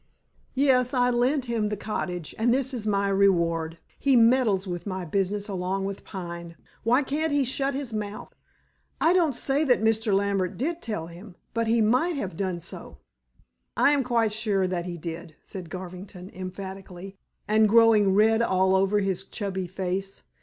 [0.55, 3.77] "Yes, I lent him the cottage, and this is my reward.
[3.99, 6.55] He meddles with my business along with Pine.
[6.81, 8.33] Why can't he shut his mouth?"
[8.99, 10.11] "I don't say that Mr.
[10.11, 12.97] Lambert did tell him, but he might have done so."
[13.77, 19.01] "I am quite sure that he did," said Garvington emphatically, and growing red all over
[19.01, 20.23] his chubby face.